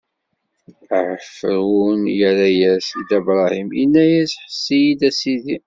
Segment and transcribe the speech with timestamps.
[1.07, 4.03] Ɛifṛun irra-as i Dda Bṛahim, inna:
[4.43, 5.57] Ḥess-iyi-d, a sidi!